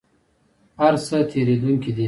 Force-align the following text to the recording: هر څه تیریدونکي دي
هر 0.79 0.93
څه 1.05 1.17
تیریدونکي 1.31 1.89
دي 1.95 1.99